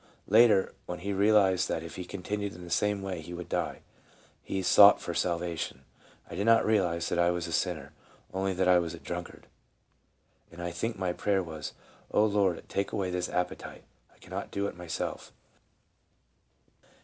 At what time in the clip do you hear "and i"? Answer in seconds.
10.51-10.71